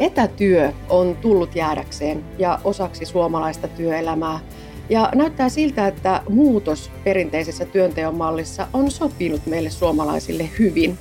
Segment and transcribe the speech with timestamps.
[0.00, 4.40] Etätyö on tullut jäädäkseen ja osaksi suomalaista työelämää.
[4.90, 10.98] Ja näyttää siltä, että muutos perinteisessä työnteon mallissa on sopinut meille suomalaisille hyvin.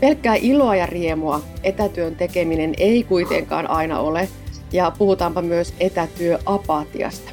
[0.00, 4.28] Pelkkää iloa ja riemua etätyön tekeminen ei kuitenkaan aina ole,
[4.72, 7.30] ja puhutaanpa myös etätyöapatiasta.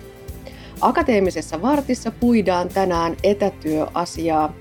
[0.82, 4.54] Akateemisessa vartissa puidaan tänään etätyöasiaa.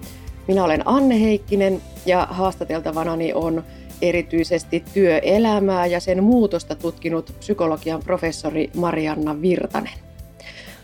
[0.49, 3.65] Minä olen Anne Heikkinen ja haastateltavanani on
[4.03, 9.99] erityisesti työelämää ja sen muutosta tutkinut psykologian professori Marianna Virtanen.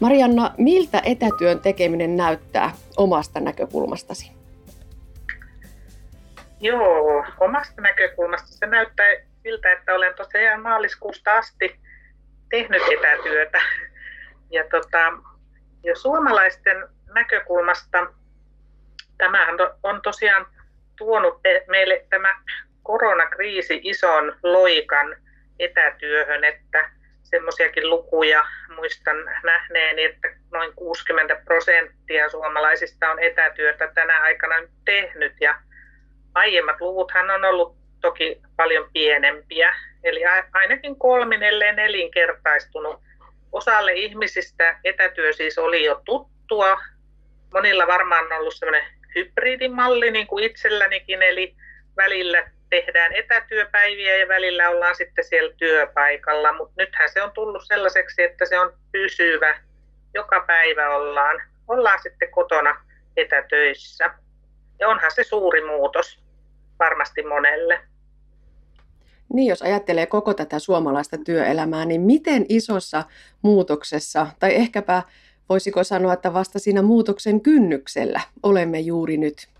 [0.01, 4.33] Marianna, miltä etätyön tekeminen näyttää omasta näkökulmastasi?
[6.61, 9.07] Joo, omasta näkökulmasta se näyttää
[9.43, 11.81] siltä, että olen tosiaan maaliskuusta asti
[12.51, 13.61] tehnyt etätyötä.
[14.51, 14.99] Ja, tota,
[15.85, 18.07] ja suomalaisten näkökulmasta
[19.19, 20.47] tämähän on tosiaan
[20.97, 22.41] tuonut meille tämä
[22.83, 25.17] koronakriisi ison loikan
[25.59, 26.91] etätyöhön, että
[27.23, 28.45] semmoisiakin lukuja
[28.75, 35.33] muistan nähneeni, että noin 60 prosenttia suomalaisista on etätyötä tänä aikana nyt tehnyt.
[35.41, 35.55] Ja
[36.35, 40.23] aiemmat luvuthan on ollut toki paljon pienempiä, eli
[40.53, 43.01] ainakin kolminelleen nelinkertaistunut.
[43.53, 46.81] Osalle ihmisistä etätyö siis oli jo tuttua,
[47.53, 51.55] monilla varmaan on ollut semmoinen hybridimalli niin kuin itsellänikin, eli
[51.97, 58.23] välillä tehdään etätyöpäiviä ja välillä ollaan sitten siellä työpaikalla, mutta nythän se on tullut sellaiseksi,
[58.23, 59.59] että se on pysyvä.
[60.15, 62.77] Joka päivä ollaan, ollaan sitten kotona
[63.17, 64.11] etätöissä.
[64.79, 66.21] Ja onhan se suuri muutos
[66.79, 67.81] varmasti monelle.
[69.33, 73.05] Niin, jos ajattelee koko tätä suomalaista työelämää, niin miten isossa
[73.43, 75.03] muutoksessa, tai ehkäpä
[75.49, 79.52] voisiko sanoa, että vasta siinä muutoksen kynnyksellä olemme juuri nyt?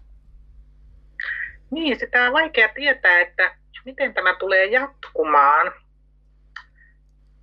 [1.73, 5.73] Niin, sitä on vaikea tietää, että miten tämä tulee jatkumaan.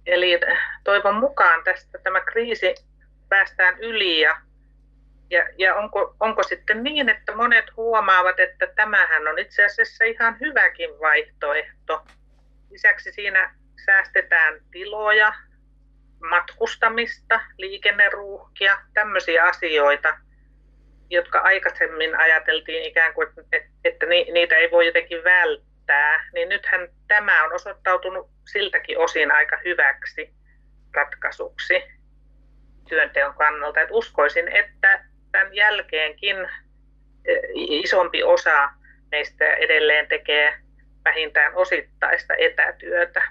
[0.05, 0.39] Eli
[0.83, 2.75] toivon mukaan tästä tämä kriisi
[3.29, 4.37] päästään yli ja,
[5.29, 10.39] ja, ja onko, onko sitten niin, että monet huomaavat, että tämähän on itse asiassa ihan
[10.39, 12.05] hyväkin vaihtoehto.
[12.69, 15.33] Lisäksi siinä säästetään tiloja,
[16.29, 20.17] matkustamista, liikenneruuhkia, tämmöisiä asioita–
[21.09, 23.27] jotka aikaisemmin ajateltiin ikään kuin,
[23.85, 30.33] että niitä ei voi jotenkin välttää, niin nythän tämä on osoittautunut siltäkin osin aika hyväksi
[30.93, 31.83] ratkaisuksi
[32.89, 33.81] työnteon kannalta.
[33.81, 36.37] Että uskoisin, että tämän jälkeenkin
[37.25, 38.69] e, isompi osa
[39.11, 40.53] meistä edelleen tekee
[41.05, 43.21] vähintään osittaista etätyötä.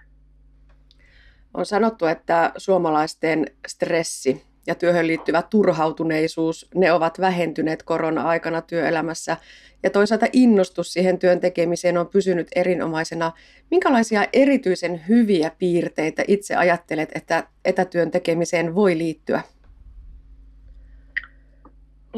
[1.54, 9.36] On sanottu, että suomalaisten stressi ja työhön liittyvä turhautuneisuus, ne ovat vähentyneet korona-aikana työelämässä
[9.82, 13.32] ja toisaalta innostus siihen työn tekemiseen on pysynyt erinomaisena.
[13.70, 19.42] Minkälaisia erityisen hyviä piirteitä itse ajattelet, että etätyön tekemiseen voi liittyä?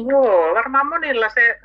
[0.09, 1.59] Joo, varmaan monilla se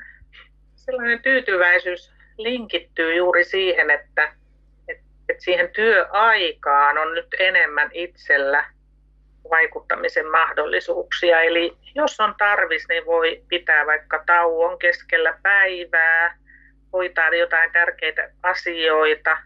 [0.75, 4.33] sellainen tyytyväisyys linkittyy juuri siihen, että,
[4.87, 8.65] että, että siihen työaikaan on nyt enemmän itsellä–
[9.49, 11.41] vaikuttamisen mahdollisuuksia.
[11.41, 16.37] Eli jos on tarvis, niin voi pitää vaikka tauon keskellä päivää,
[16.93, 19.37] hoitaa jotain tärkeitä asioita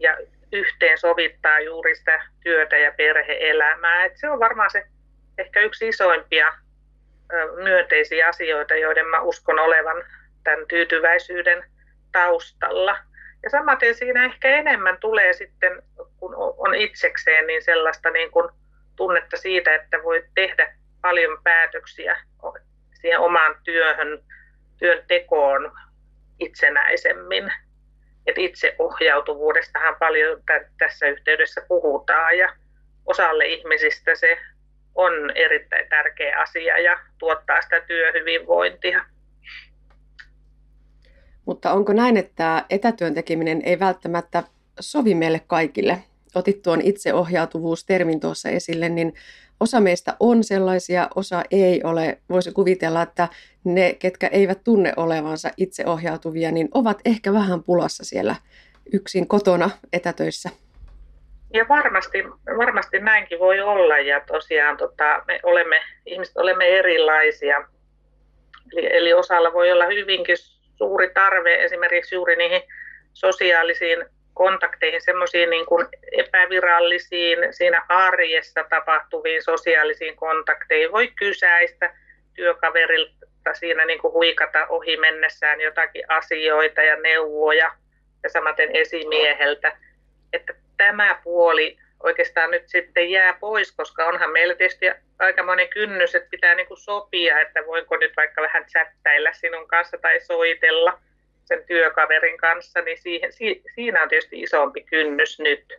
[0.00, 0.16] ja
[0.52, 4.04] yhteensovittaa juuri sitä työtä ja perheelämää.
[4.04, 4.86] Et se on varmaan se
[5.38, 6.52] ehkä yksi isoimpia
[7.62, 10.04] myönteisiä asioita, joiden mä uskon olevan
[10.44, 11.64] tämän tyytyväisyyden
[12.12, 12.98] taustalla.
[13.42, 15.82] Ja samaten siinä ehkä enemmän tulee sitten,
[16.18, 18.48] kun on itsekseen, niin sellaista niin kuin
[18.96, 22.16] tunnetta siitä, että voi tehdä paljon päätöksiä
[23.00, 24.22] siihen omaan työhön,
[24.78, 25.72] työn tekoon
[26.40, 27.52] itsenäisemmin.
[28.26, 30.42] Et itseohjautuvuudestahan paljon
[30.78, 32.56] tässä yhteydessä puhutaan ja
[33.06, 34.38] osalle ihmisistä se
[34.94, 39.04] on erittäin tärkeä asia ja tuottaa sitä työhyvinvointia.
[41.44, 44.42] Mutta onko näin, että etätyön tekeminen ei välttämättä
[44.80, 46.02] sovi meille kaikille?
[46.36, 49.14] Otit tuon itseohjautuvuustermin tuossa esille, niin
[49.60, 52.18] osa meistä on sellaisia, osa ei ole.
[52.28, 53.28] Voisi kuvitella, että
[53.64, 58.36] ne, ketkä eivät tunne olevansa itseohjautuvia, niin ovat ehkä vähän pulassa siellä
[58.92, 60.50] yksin kotona etätöissä.
[61.54, 62.24] Ja varmasti,
[62.58, 67.68] varmasti näinkin voi olla ja tosiaan tota, me olemme, ihmiset olemme erilaisia.
[68.72, 70.36] Eli, eli osalla voi olla hyvinkin
[70.76, 72.62] suuri tarve esimerkiksi juuri niihin
[73.12, 73.98] sosiaalisiin
[74.34, 80.92] kontakteihin, semmoisiin niin kuin epävirallisiin, siinä arjessa tapahtuviin sosiaalisiin kontakteihin.
[80.92, 81.94] Voi kysäistä
[82.34, 87.72] työkaverilta siinä niin kuin huikata ohi mennessään jotakin asioita ja neuvoja
[88.22, 89.76] ja samaten esimieheltä.
[90.32, 94.86] Että tämä puoli oikeastaan nyt sitten jää pois, koska onhan meillä tietysti
[95.18, 99.98] aikamoinen kynnys, että pitää niin kuin sopia, että voinko nyt vaikka vähän chattailla sinun kanssa
[99.98, 100.98] tai soitella
[101.44, 103.32] sen työkaverin kanssa, niin siihen,
[103.74, 105.72] siinä on tietysti isompi kynnys nyt.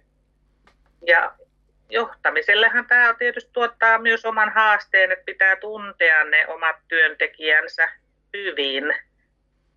[1.08, 1.32] Ja
[1.90, 7.90] johtamisellehan tämä tietysti tuottaa myös oman haasteen, että pitää tuntea ne omat työntekijänsä
[8.34, 8.96] hyvin,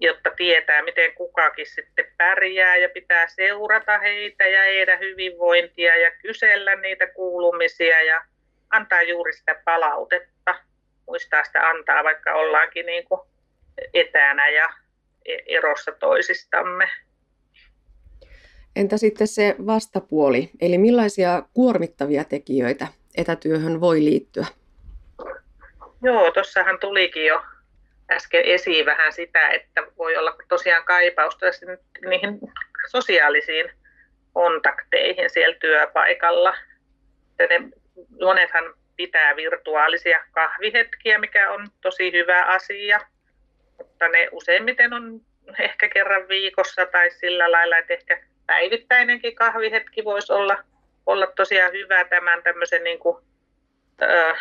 [0.00, 6.76] jotta tietää, miten kukakin sitten pärjää ja pitää seurata heitä ja heidän hyvinvointia ja kysellä
[6.76, 8.23] niitä kuulumisia ja
[8.70, 10.55] antaa juuri sitä palautetta.
[11.06, 13.20] Muistaa sitä antaa, vaikka ollaankin niin kuin
[13.94, 14.73] etänä ja
[15.46, 16.88] erossa toisistamme.
[18.76, 22.86] Entä sitten se vastapuoli, eli millaisia kuormittavia tekijöitä
[23.16, 24.46] etätyöhön voi liittyä?
[26.02, 27.42] Joo, tuossahan tulikin jo
[28.10, 31.46] äsken esiin vähän sitä, että voi olla tosiaan kaipausta
[32.08, 32.40] niihin
[32.90, 33.70] sosiaalisiin
[34.32, 36.54] kontakteihin siellä työpaikalla.
[37.38, 37.60] Ne,
[38.25, 43.00] monethan pitää virtuaalisia kahvihetkiä, mikä on tosi hyvä asia,
[43.78, 45.20] mutta ne useimmiten on
[45.58, 50.64] ehkä kerran viikossa tai sillä lailla, että ehkä päivittäinenkin kahvihetki voisi olla,
[51.06, 53.25] olla tosiaan hyvä tämän tämmöisen niin kuin,
[54.02, 54.34] ö,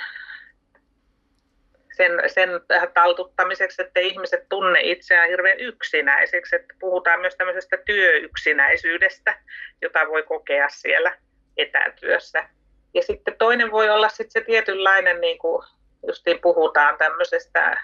[1.97, 2.49] sen, sen
[2.93, 6.55] taltuttamiseksi, että ihmiset tunne itseään hirveän yksinäiseksi.
[6.55, 9.39] Että puhutaan myös tämmöisestä työyksinäisyydestä,
[9.81, 11.17] jota voi kokea siellä
[11.57, 12.49] etätyössä.
[12.93, 15.67] Ja sitten toinen voi olla sitten se tietynlainen, niin kuin
[16.07, 17.83] justiin puhutaan tämmöisestä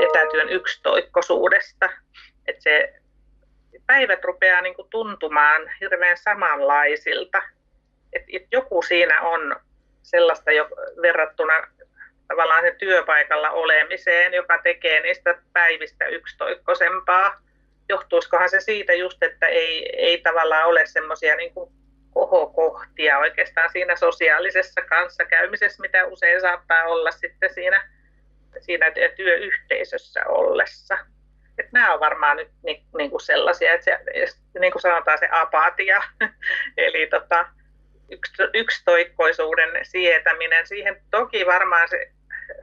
[0.00, 1.90] etätyön yksitoikkoisuudesta,
[2.46, 2.94] että se
[3.86, 7.42] päivät rupeaa niin kuin tuntumaan hirveän samanlaisilta.
[8.12, 9.56] Et, et joku siinä on
[10.02, 10.68] sellaista jo
[11.02, 11.52] verrattuna
[12.28, 17.42] tavallaan sen työpaikalla olemiseen, joka tekee niistä päivistä yksitoikkoisempaa.
[17.88, 21.52] Johtuisikohan se siitä just, että ei, ei tavallaan ole semmoisia niin
[22.10, 27.90] kohokohtia oikeastaan siinä sosiaalisessa kanssakäymisessä, mitä usein saattaa olla sitten siinä,
[28.60, 30.98] siinä työyhteisössä ollessa.
[31.58, 33.98] Että nämä on varmaan nyt ni, niin kuin sellaisia, että se,
[34.60, 36.02] niin kuin sanotaan se apatia,
[36.76, 37.46] eli tota,
[38.10, 40.66] yks, yksitoikkoisuuden sietäminen.
[40.66, 42.10] Siihen toki varmaan se,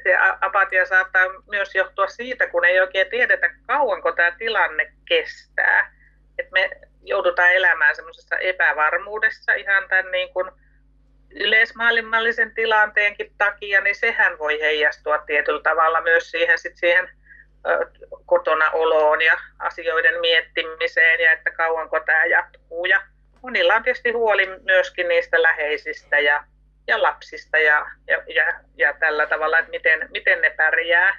[0.03, 5.95] se apatia saattaa myös johtua siitä, kun ei oikein tiedetä kauanko tämä tilanne kestää.
[6.39, 6.69] Et me
[7.01, 10.51] joudutaan elämään semmoisessa epävarmuudessa ihan tämän niin kuin
[11.35, 17.09] yleismaailmallisen tilanteenkin takia, niin sehän voi heijastua tietyllä tavalla myös siihen, sit siihen
[18.25, 22.85] kotona oloon ja asioiden miettimiseen ja että kauanko tämä jatkuu.
[22.85, 23.01] Ja
[23.41, 26.43] monilla on tietysti huoli myöskin niistä läheisistä ja,
[26.87, 31.17] ja lapsista ja, ja, ja, ja tällä tavalla, että miten, miten ne pärjää,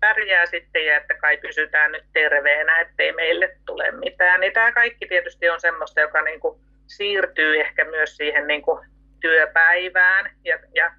[0.00, 4.40] pärjää sitten ja että kai pysytään nyt terveenä, ettei meille tule mitään.
[4.40, 8.86] Niin tämä kaikki tietysti on semmoista, joka niin kuin siirtyy ehkä myös siihen niin kuin
[9.20, 10.92] työpäivään ja, ja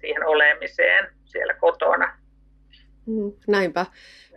[0.00, 2.18] siihen olemiseen siellä kotona.
[3.06, 3.86] Mm, näinpä.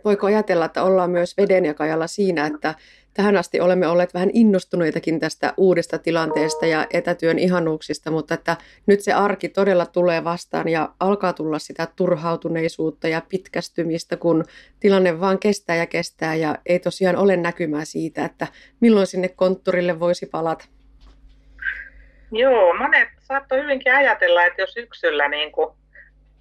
[0.04, 2.74] Voiko ajatella, että ollaan myös vedenjakajalla siinä, että
[3.14, 8.56] tähän asti olemme olleet vähän innostuneitakin tästä uudesta tilanteesta ja etätyön ihanuuksista, mutta että
[8.86, 14.44] nyt se arki todella tulee vastaan ja alkaa tulla sitä turhautuneisuutta ja pitkästymistä, kun
[14.80, 18.46] tilanne vaan kestää ja kestää ja ei tosiaan ole näkymää siitä, että
[18.80, 20.64] milloin sinne konttorille voisi palata.
[22.32, 25.74] Joo, monet saattoi hyvinkin ajatella, että jos syksyllä niin kuin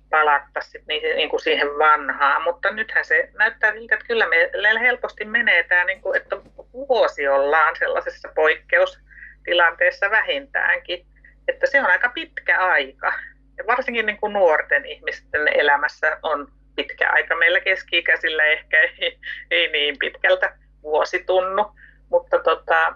[0.10, 5.63] palattaisiin niin, kuin siihen vanhaan, mutta nythän se näyttää siltä, että kyllä meillä helposti menee
[5.63, 6.38] tämä, niin kuin, että
[6.74, 11.06] vuosi ollaan sellaisessa poikkeustilanteessa vähintäänkin,
[11.48, 13.13] että se on aika pitkä aika.
[13.58, 17.36] Ja varsinkin niin kuin nuorten ihmisten elämässä on pitkä aika.
[17.36, 19.20] Meillä keski-ikäisillä ehkä ei,
[19.51, 21.65] ei niin pitkältä vuosi tunnu,
[22.10, 22.94] mutta, tota,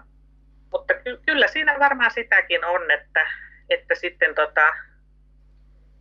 [0.72, 3.26] mutta ky- kyllä siinä varmaan sitäkin on, että,
[3.70, 4.74] että sitten tota,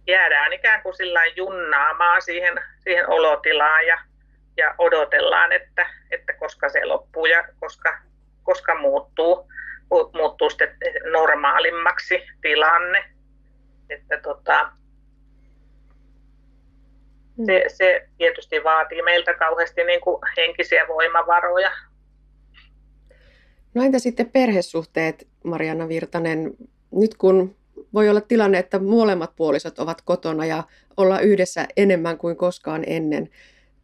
[0.07, 3.99] jäädään ikään kuin sillä junnaamaan siihen, siihen olotilaan ja,
[4.57, 7.97] ja odotellaan, että, että koska se loppuu ja koska,
[8.43, 9.51] koska muuttuu,
[10.13, 10.77] muuttuu sitten
[11.11, 13.03] normaalimmaksi tilanne.
[13.89, 14.71] Että tota,
[17.45, 21.71] se, se tietysti vaatii meiltä kauheasti niin kuin henkisiä voimavaroja.
[23.73, 26.53] No entä sitten perhesuhteet, Marianna Virtanen?
[26.91, 27.55] Nyt kun
[27.93, 30.63] voi olla tilanne, että molemmat puolisot ovat kotona ja
[30.97, 33.29] olla yhdessä enemmän kuin koskaan ennen.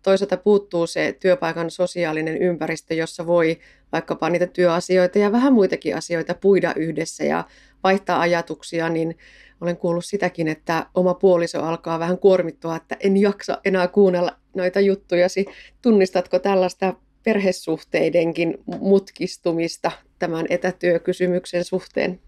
[0.03, 3.60] Toisaalta puuttuu se työpaikan sosiaalinen ympäristö, jossa voi
[3.91, 7.44] vaikkapa niitä työasioita ja vähän muitakin asioita puida yhdessä ja
[7.84, 9.17] vaihtaa ajatuksia, niin
[9.62, 14.79] olen kuullut sitäkin, että oma puoliso alkaa vähän kuormittua, että en jaksa enää kuunnella noita
[14.79, 15.46] juttujasi.
[15.82, 16.94] Tunnistatko tällaista
[17.27, 22.19] perhesuhteidenkin mutkistumista tämän etätyökysymyksen suhteen?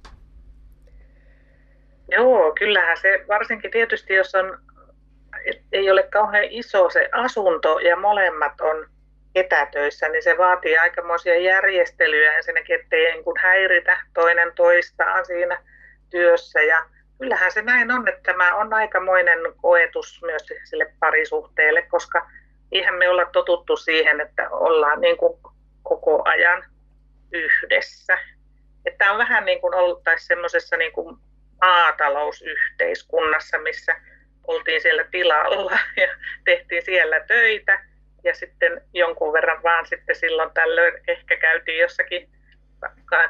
[2.11, 4.59] Joo, kyllähän se varsinkin tietysti, jos on,
[5.71, 8.87] ei ole kauhean iso se asunto ja molemmat on
[9.35, 15.61] etätöissä, niin se vaatii aikamoisia järjestelyjä ensinnäkin, ettei niin häiritä toinen toistaan siinä
[16.09, 16.61] työssä.
[16.61, 16.85] Ja
[17.19, 22.29] kyllähän se näin on, että tämä on aikamoinen koetus myös sille parisuhteelle, koska
[22.71, 25.39] eihän me olla totuttu siihen, että ollaan niin kuin
[25.83, 26.63] koko ajan
[27.31, 28.17] yhdessä.
[28.85, 31.17] Että on vähän niin kuin ollut semmoisessa niin kuin
[31.61, 33.95] maatalousyhteiskunnassa, missä
[34.47, 36.07] oltiin siellä tilalla ja
[36.45, 37.79] tehtiin siellä töitä
[38.23, 42.29] ja sitten jonkun verran vaan sitten silloin tällöin ehkä käytiin jossakin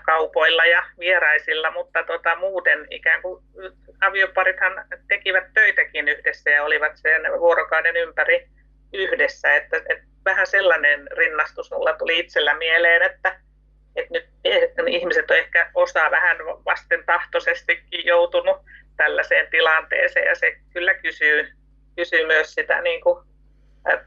[0.06, 3.44] kaupoilla ja vieraisilla, mutta tota, muuten ikään kuin
[4.02, 8.48] avioparithan tekivät töitäkin yhdessä ja olivat sen vuorokauden ympäri
[8.94, 9.56] yhdessä.
[9.56, 13.40] Että, että vähän sellainen rinnastus mulla tuli itsellä mieleen, että,
[13.96, 14.26] että nyt
[14.88, 18.58] ihmiset on ehkä osa vähän vastentahtoisestikin joutunut
[18.98, 21.52] tällaiseen tilanteeseen ja se kyllä kysyy,
[21.96, 23.26] kysyy myös sitä niin kuin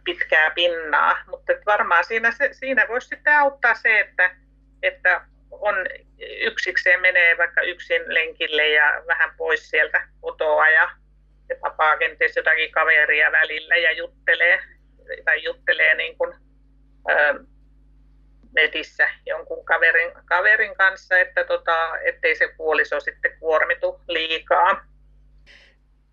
[0.05, 4.37] pitkää pinnaa, mutta varmaan siinä, siinä voisi sitten auttaa se, että,
[4.83, 5.21] että
[5.51, 5.75] on
[6.21, 10.91] yksikseen menee vaikka yksin lenkille ja vähän pois sieltä kotoa ja,
[11.53, 14.61] ja tapaa kenties jotakin kaveria välillä ja juttelee
[15.25, 16.35] tai juttelee niin kuin,
[17.11, 17.35] ä,
[18.55, 24.85] netissä jonkun kaverin, kaverin kanssa, että tota, ettei se puoliso sitten kuormitu liikaa.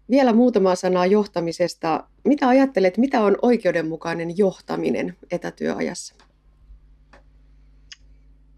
[0.09, 2.03] Vielä muutama sana johtamisesta.
[2.25, 6.15] Mitä ajattelet, mitä on oikeudenmukainen johtaminen etätyöajassa?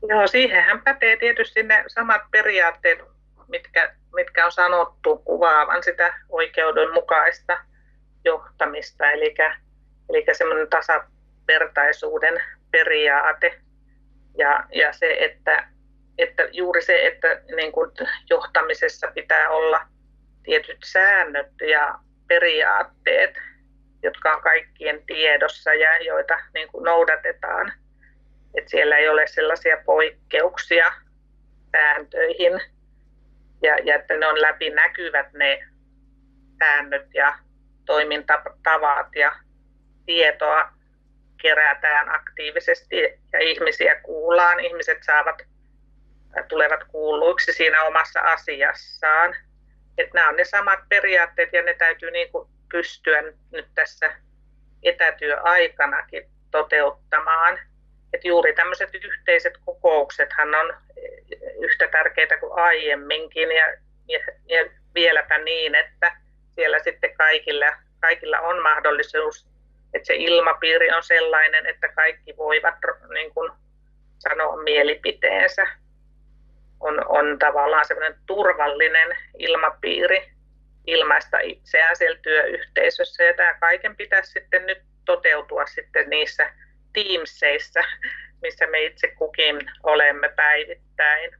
[0.10, 3.00] Joo, siihenhän pätee tietysti ne samat periaatteet,
[3.48, 7.58] mitkä, mitkä on sanottu kuvaavan sitä oikeudenmukaista
[8.26, 9.36] johtamista, eli,
[10.10, 12.42] eli semmoinen tasavertaisuuden
[12.72, 13.62] periaate
[14.38, 15.68] ja, ja se, että,
[16.18, 17.92] että juuri se, että niin kuin
[18.30, 19.82] johtamisessa pitää olla
[20.44, 23.36] tietyt säännöt ja periaatteet,
[24.04, 27.74] jotka on kaikkien tiedossa ja joita niin kuin noudatetaan.
[28.58, 30.92] Et siellä ei ole sellaisia poikkeuksia
[31.72, 32.62] sääntöihin
[33.62, 35.68] ja, ja että ne on läpinäkyvät ne
[36.60, 37.38] säännöt ja
[37.86, 39.36] toimintatavat ja
[40.06, 40.72] tietoa
[41.42, 42.96] kerätään aktiivisesti
[43.34, 44.60] ja ihmisiä kuullaan.
[44.60, 45.42] Ihmiset saavat,
[46.48, 49.36] tulevat kuulluiksi siinä omassa asiassaan.
[49.98, 54.16] Että nämä on ne samat periaatteet ja ne täytyy niin kuin pystyä nyt tässä
[54.84, 57.60] etätyöaikanakin toteuttamaan.
[58.14, 60.74] Että juuri tämmöiset yhteiset kokouksethan on
[61.60, 63.66] yhtä tärkeitä kuin aiemminkin ja,
[64.08, 66.12] ja, ja vieläpä niin, että
[66.56, 69.52] siellä sitten kaikilla, kaikilla on mahdollisuus
[69.94, 72.76] että se ilmapiiri on sellainen, että kaikki voivat
[73.14, 73.52] niin kuin,
[74.20, 75.68] sanoa mielipiteensä.
[76.80, 80.32] On, on tavallaan semmoinen turvallinen ilmapiiri
[80.88, 83.24] ilmaista itseään siellä työyhteisössä.
[83.24, 86.54] Ja tämä kaiken pitäisi sitten nyt toteutua sitten niissä
[86.94, 87.80] Teamseissa,
[88.42, 91.32] missä me itse kukin olemme päivittäin.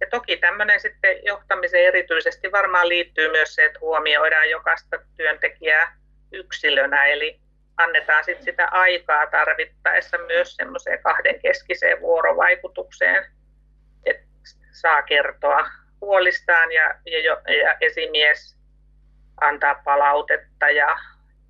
[0.00, 5.96] Ja toki tämmöinen sitten johtamiseen erityisesti varmaan liittyy myös se, että huomioidaan jokaista työntekijää
[6.32, 7.40] yksilönä, eli
[7.76, 13.26] annetaan sit sitä aikaa tarvittaessa myös semmoiseen kahdenkeskiseen vuorovaikutukseen,
[14.06, 14.26] että
[14.72, 15.68] saa kertoa
[16.00, 18.56] huolistaan ja, ja, ja esimies
[19.40, 20.98] antaa palautetta ja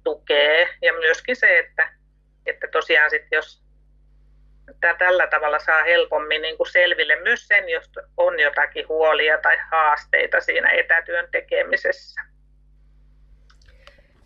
[0.04, 0.68] tukee.
[0.82, 1.88] Ja myöskin se, että,
[2.46, 3.62] että tosiaan sit jos
[4.98, 10.40] tällä tavalla saa helpommin niin kuin selville myös sen, jos on jotakin huolia tai haasteita
[10.40, 12.20] siinä etätyön tekemisessä.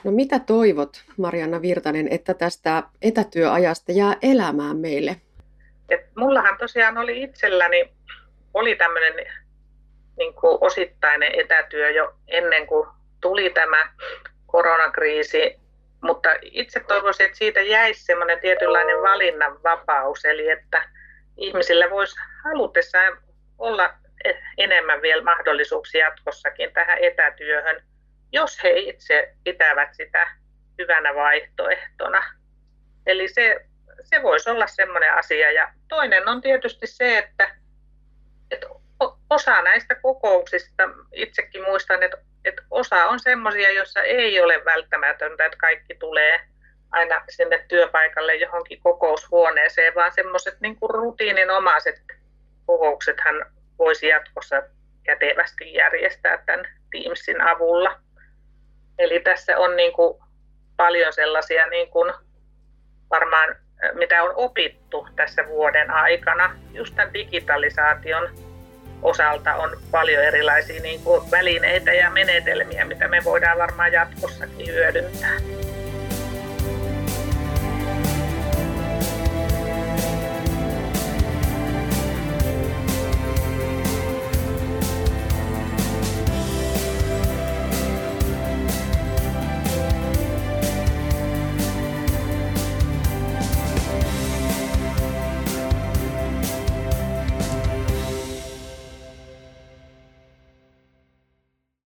[0.05, 5.17] No mitä toivot, Marianna Virtanen, että tästä etätyöajasta jää elämään meille?
[5.89, 7.93] Et mullahan tosiaan oli itselläni
[8.55, 9.27] oli tämmöinen
[10.17, 12.89] niin kuin osittainen etätyö jo ennen kuin
[13.21, 13.93] tuli tämä
[14.47, 15.59] koronakriisi,
[16.03, 20.89] mutta itse toivoisin, että siitä jäisi semmoinen tietynlainen valinnanvapaus, eli että
[21.37, 23.19] ihmisillä voisi halutessaan
[23.59, 23.95] olla
[24.59, 27.83] enemmän vielä mahdollisuuksia jatkossakin tähän etätyöhön–
[28.33, 30.29] jos he itse pitävät sitä
[30.79, 32.23] hyvänä vaihtoehtona.
[33.07, 33.67] Eli se,
[34.05, 35.53] se voisi olla semmoinen asia.
[35.53, 37.57] Ja toinen on tietysti se, että,
[38.51, 38.67] että
[39.31, 42.17] osa näistä kokouksista, itsekin muistan, että,
[42.49, 46.41] että osa on semmoisia, joissa ei ole välttämätöntä, että kaikki tulee
[46.91, 52.03] aina sinne työpaikalle johonkin kokoushuoneeseen, vaan semmoiset niin rutiininomaiset
[52.67, 53.47] kokouksethan
[53.79, 54.63] voisi jatkossa
[55.03, 58.01] kätevästi järjestää tämän Teamsin avulla.
[58.99, 60.23] Eli tässä on niin kuin
[60.77, 62.13] paljon sellaisia niin kuin
[63.11, 63.57] varmaan
[63.95, 66.57] mitä on opittu tässä vuoden aikana.
[66.73, 68.48] Just tämän digitalisaation
[69.03, 75.33] osalta on paljon erilaisia niin kuin välineitä ja menetelmiä, mitä me voidaan varmaan jatkossakin hyödyntää.